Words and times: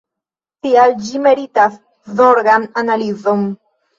Tial 0.67 0.93
ĝi 1.09 1.19
meritas 1.25 1.75
zorgan 2.21 2.65
analizon. 2.83 3.45